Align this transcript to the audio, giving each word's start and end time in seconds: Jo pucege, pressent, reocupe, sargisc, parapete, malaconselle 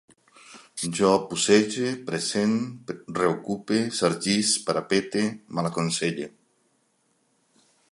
Jo 0.99 1.09
pucege, 1.33 1.91
pressent, 2.07 2.55
reocupe, 3.19 3.83
sargisc, 3.99 4.57
parapete, 4.71 5.23
malaconselle 5.59 6.31